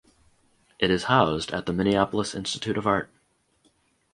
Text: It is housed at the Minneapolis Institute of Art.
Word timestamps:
It 0.79 0.89
is 0.89 1.03
housed 1.03 1.51
at 1.53 1.67
the 1.67 1.73
Minneapolis 1.73 2.33
Institute 2.33 2.75
of 2.75 2.87
Art. 2.87 3.11